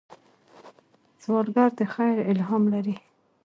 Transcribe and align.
سوالګر 1.21 1.69
د 1.77 1.81
خیر 1.93 2.17
الهام 2.31 2.63
لري 2.73 2.95